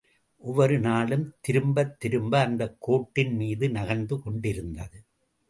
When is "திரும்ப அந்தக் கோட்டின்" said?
1.99-3.35